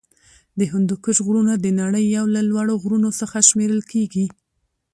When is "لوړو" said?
2.49-2.73